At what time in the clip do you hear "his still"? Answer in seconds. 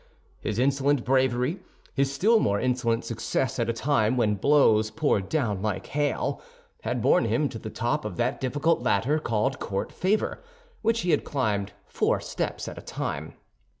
1.93-2.39